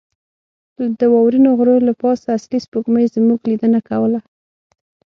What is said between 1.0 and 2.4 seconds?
واورینو غرو له پاسه